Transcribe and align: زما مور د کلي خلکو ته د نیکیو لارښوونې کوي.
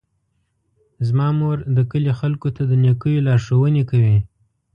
زما 1.07 1.27
مور 1.39 1.57
د 1.75 1.77
کلي 1.91 2.11
خلکو 2.21 2.47
ته 2.55 2.61
د 2.71 2.71
نیکیو 2.83 3.25
لارښوونې 3.27 3.83
کوي. 3.89 4.17